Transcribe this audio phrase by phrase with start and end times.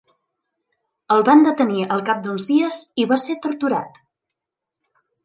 [1.15, 4.01] El van detenir al cap d'uns dies i va ser torturat.